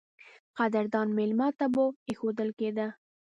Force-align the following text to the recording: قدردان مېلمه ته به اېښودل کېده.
قدردان 0.57 1.07
مېلمه 1.17 1.49
ته 1.57 1.65
به 1.73 1.83
اېښودل 2.09 2.49
کېده. 2.59 2.87